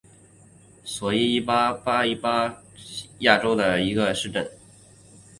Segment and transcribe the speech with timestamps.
[0.03, 0.07] 伦
[0.83, 4.49] 索伊斯是巴西巴伊亚州的一个市镇。